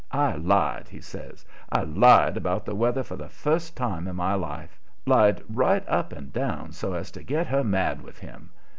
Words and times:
I 0.11 0.33
lied," 0.33 0.87
he 0.89 0.99
says; 0.99 1.45
"I 1.71 1.83
lied 1.83 2.35
about 2.35 2.65
the 2.65 2.73
weather 2.73 3.03
for 3.03 3.15
the 3.15 3.29
first 3.29 3.77
time 3.77 4.07
in 4.07 4.15
my 4.15 4.33
life; 4.33 4.79
lied 5.05 5.43
right 5.47 5.87
up 5.87 6.11
and 6.11 6.33
down 6.33 6.71
so 6.71 6.93
as 6.95 7.11
to 7.11 7.21
get 7.23 7.45
her 7.45 7.63
mad 7.63 8.01
with 8.01 8.17
him. 8.17 8.49